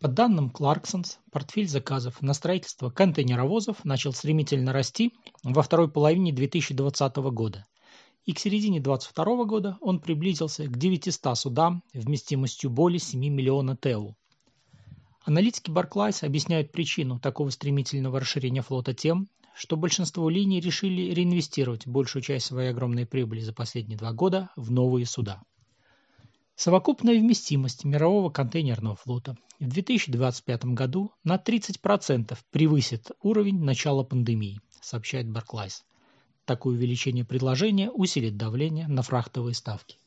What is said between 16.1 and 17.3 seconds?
объясняют причину